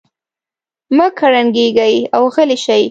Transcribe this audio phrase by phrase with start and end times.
[0.95, 2.79] مه کړنګېږئ او غلي شئ.